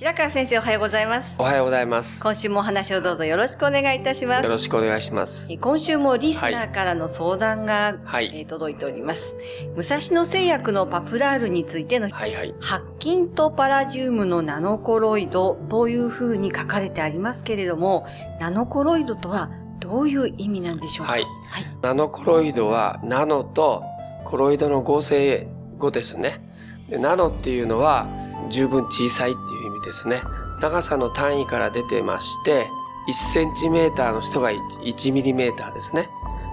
[0.00, 2.22] 白川先生おはようございますおはようございます。
[2.22, 5.54] 今週もお話をどうぞよろしくお願いいたしますよろしくお願いします。
[5.58, 9.36] 今週もリスナーからの相談が、はいえー届いております
[9.76, 12.54] 武蔵野製薬のパプラールについてのはいはい。
[12.62, 18.06] 白金とパラジウムのナノコロイドというふうに書かれてありますけれども、
[18.40, 21.12] ナノコロイドとはどういう意味なんでしょうか？
[21.12, 21.64] はいはい。
[21.82, 23.84] ナノコロイドはナノと
[24.24, 26.40] コロイドの合成語ですね。
[26.88, 28.06] でナノっていうのは
[28.48, 30.22] 十分小さいっていう意味ですね。
[30.60, 32.68] 長さの単位から出てまして、
[33.08, 36.08] 1センチメーターの人が 1, ミリメーターですね。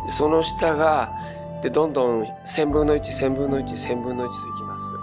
[0.06, 1.12] でその下が、
[1.62, 4.94] で、どんどん1000分の1、1000分の1、1000分の1といきます。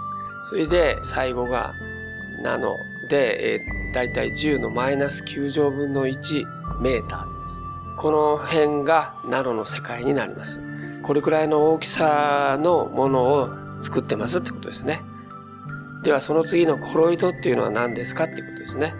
[0.49, 1.73] それで最後が
[2.43, 2.75] ナノ
[3.09, 6.45] で、えー、だいたい10のマイナス9乗分の1
[6.81, 7.61] メーターです。
[7.97, 10.61] この辺がナノの世界になります。
[11.03, 13.49] これくらいの大きさのものを
[13.81, 15.01] 作ってますってことですね。
[16.05, 18.93] ではその次のコロイドっていうのは何ですかっていうことですね。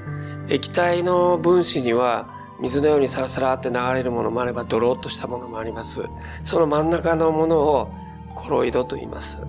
[0.50, 6.04] 液体の分子には水のようにサラサラって流れるものもあればドロッとしたものもあります。
[6.44, 7.92] その真ん中のものを
[8.34, 9.44] コロイドと言います。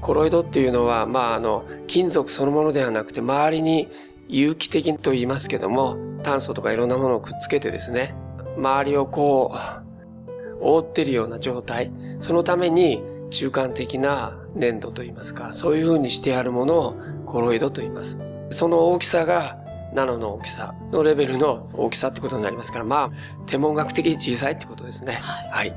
[0.00, 3.88] コロイドっていうのは、まあ、あの、金属そのものではなくて、周りに
[4.26, 8.16] 有機的と言いますけども、炭素とかいろんなものをくっつけてですね、
[8.56, 11.92] 周りをこう、覆ってるような状態。
[12.20, 13.00] そのために
[13.30, 16.96] 中間的な粘土と言いますか、そういう風にしてあるものを
[17.26, 18.20] コロイドと言います。
[18.50, 19.58] その大きさが
[19.94, 23.10] ナノの大きさのレベルの大きさってことになりますから、まあ、
[23.46, 25.14] 天文学的に小さいってことですね。
[25.14, 25.74] はい。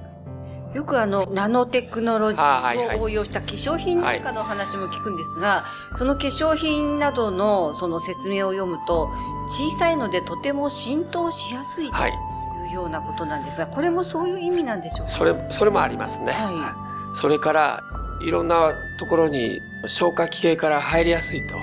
[0.76, 9.10] よくあの、ナノテクノロジーを応用した化粧品なんかの話も聞くんですが、その化粧品などのその説明を読むと、
[9.48, 12.12] 小さいのでとても浸透しやすいとはい。
[12.12, 15.12] いうようなことなんですが、これもそういう意味なんでしょうか？
[15.12, 16.34] それ、それもありますね。
[16.34, 17.82] はそれから、
[18.22, 21.58] いろんなところに消化器系から入りやすいと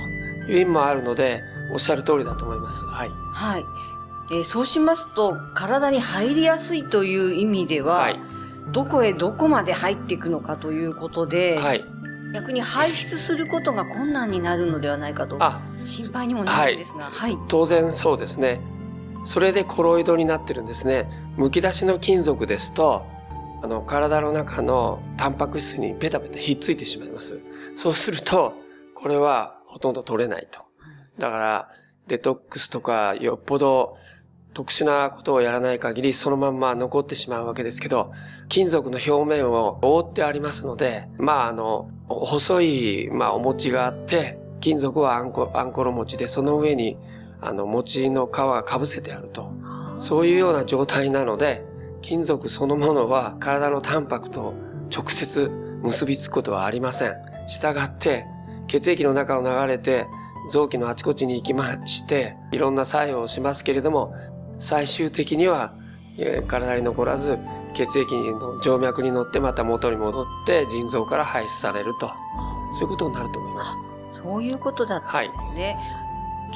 [0.48, 2.84] いう意味もあるので、おっしゃる通りだと思います。
[2.86, 3.08] はい。
[3.32, 3.64] はい。
[4.32, 8.20] えーそうしますと、体に入りやすいという意味では、はい。
[8.72, 11.84] どこへどこまで入っていくのかということで、はい。
[12.34, 17.38] 逆に排出することが困難になるのではないかとあ、心配にもなるんですが、はい。
[17.48, 18.60] 当然そうですね。
[19.24, 21.08] それでコロイドになってるんですね。
[21.36, 23.06] 剥き出しの金属ですと、
[23.66, 27.40] あの、体の中のタンパク質にペタペタひっついてしまいます。
[27.74, 28.54] そうすると、
[28.94, 30.60] これはほとんど取れないと。
[31.18, 31.68] だから、
[32.06, 33.96] デトックスとかよっぽど
[34.54, 38.12] 特殊なことをやらない限りそのまんま残ってしまうわけですけど、
[38.48, 46.98] 金属の表面を覆ってありますので、まああの、細い、まあお餅があって、金属はあんこ、あんころ餅で、その上に、
[47.40, 49.50] あの、餅の皮が被せてあると。
[49.98, 51.65] そういうような状態なので、
[52.06, 54.54] 金属そのものは体のタンパクと
[54.96, 55.50] 直接
[55.82, 57.16] 結びつくことはありません。
[57.48, 58.26] したがって、
[58.68, 60.06] 血液の中を流れて、
[60.48, 64.14] 臓器のあちこちに行きまして、いろんな作用をしますけれども、
[64.60, 65.74] 最終的には、
[66.20, 67.40] えー体に残らず、
[67.74, 72.08] 血液の静脈に乗ってまた元に戻って腎臓から排出されると。
[72.70, 73.80] そういうことになると思います。
[74.12, 75.76] そういうことだったんですね。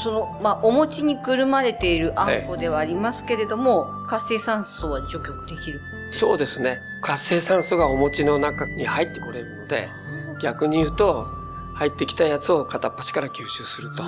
[0.03, 5.81] その、まあ、お餅にくるまれているあんこではありますけれども、活性酸素は除去できる。
[6.11, 6.79] そうですね。
[7.03, 9.89] 活性酸素がお餅の中に入ってこれるので、
[10.43, 11.27] 逆に言うと、
[11.75, 14.03] 入ってきたやつを片っ端から吸収すると。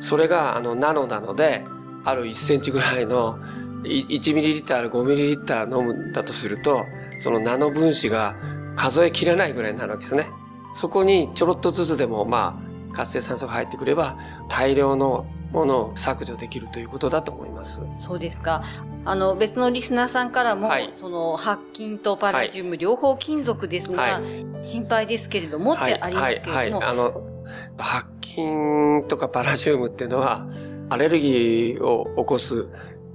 [0.00, 1.64] それが、あの、ナノなので、
[2.04, 3.38] ある1センチぐらいの、
[3.84, 6.84] い1ミリリッター、5ミリリッター飲むんだとすると、
[7.20, 8.36] そのナノ分子が
[8.76, 10.26] 数えきれないぐらいになるわけですね。
[10.72, 12.63] そこにちょろっとずつでも、まあ、
[12.94, 14.16] 活性酸素が入ってくれば、
[14.48, 17.82] 大量のものを削除できるということだと思います。
[18.00, 18.64] そうですか。
[19.04, 24.20] あの、別のリスナーさんからも、はいその、白金とパラジウム、両方金属ですが、は
[24.62, 26.88] 心配ですけれどもってありますけれども。
[26.88, 27.20] あの、
[27.76, 30.46] 白金とかパラジウムっていうのは、
[30.88, 32.68] アレルギーを起こす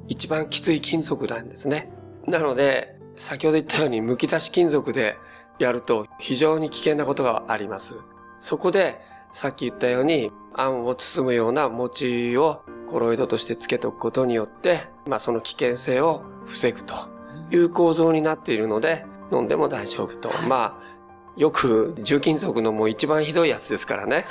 [0.08, 1.92] 一番きつい金属なんですね。
[2.28, 5.18] なので、先ほど言ったように剥き出し金属で
[5.60, 7.98] やると非常に危険なことがあります。
[8.40, 9.00] そこで
[9.32, 16.96] さっき言ったようにあんを包むような餅をコロイドとしてつけとくことによって、まあその危険性を防ぐと
[17.52, 20.30] いう構造になっているので飲んでも大丈夫と。
[20.48, 20.90] まあ
[21.38, 24.26] よく重金属のもう一番ひどいやつですからね。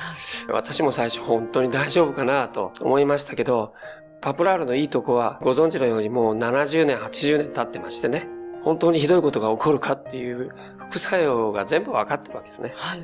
[0.49, 3.73] 私も最初本当に大丈夫かなと思いましたけど、
[4.21, 8.29] パプラールのいいとこはご存知のようにもう70年、80年経ってましてね。
[8.62, 10.50] 本当にひどいことが起こるかっていう
[10.91, 12.75] 副作用が全部わかってるわけですね。
[12.77, 13.03] はい、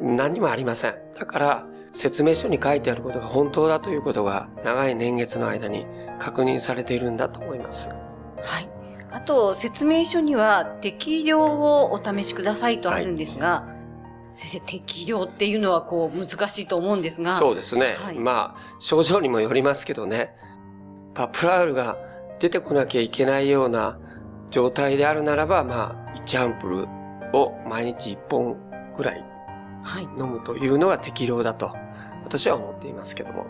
[0.00, 0.94] 何にもありません。
[1.18, 5.86] だから説明書に書いてあることが本当だということが長い年月の間に
[6.18, 7.90] 確認されているんだと思います。
[7.90, 8.68] はい。
[9.10, 13.76] あと説明書には適量をお試しくださいとあるんですが、は
[14.34, 17.30] い、先生適量っていうのはこう難しいと思うんですが。
[17.30, 17.94] そうですね。
[17.96, 20.34] はい、まあ症状にもよりますけどね。
[21.14, 21.96] パプラールが
[22.40, 23.98] 出てこなきゃいけないような
[24.50, 26.88] 状態であるならば、まあ、1アンプル
[27.32, 28.56] を毎日1本
[28.96, 29.24] ぐらい
[30.18, 31.74] 飲むというのが適量だと、
[32.24, 33.46] 私は思っていますけども。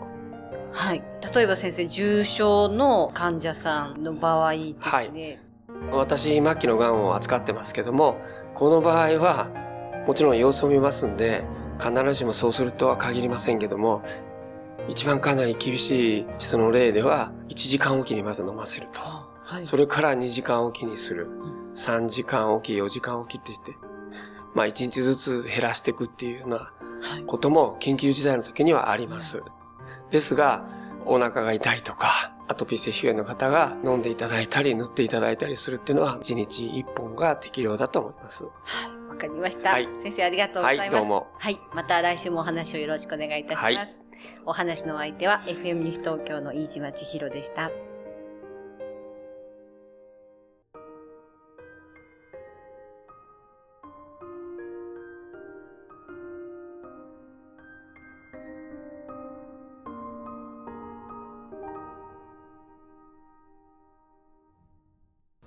[0.71, 1.03] はい。
[1.33, 4.79] 例えば先生、重症の患者さんの場合ですね。
[4.83, 5.39] はい。
[5.91, 8.17] 私、末期の癌を扱ってますけども、
[8.53, 9.49] この場合は、
[10.05, 11.43] もちろん様子を見ますんで、
[11.79, 14.03] 必ずしもそうするとは限りませんけども、
[14.87, 18.99] 一番かなり厳しい人の例では、1時間おきにまず飲ませると。
[19.01, 21.29] はい、それから2時間おきにする。
[21.75, 23.75] 3時間おき、4時間おきって言って、
[24.55, 26.71] まあ1日ずつ減らしていくっていうような
[27.27, 29.43] ことも緊急事態の時にはあります。
[30.09, 30.65] ですが、
[31.05, 38.45] お腹が痛いとか、アトピー性皮膚炎の方が飲んでいただいたり塗っていただいたりするっていうのは1日1本が適量だと思います。
[38.45, 39.09] はい。
[39.09, 39.87] わかりました、はい。
[40.01, 40.89] 先生ありがとうございます。
[40.89, 41.27] はい、どうも。
[41.37, 41.59] はい。
[41.73, 43.65] また来週もお話をよろしくお願いいたします。
[43.65, 43.87] はい、
[44.45, 47.71] お話の相手は FM 西東京の飯島千尋でした。